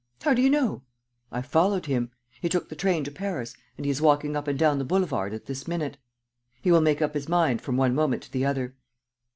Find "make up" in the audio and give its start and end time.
6.81-7.13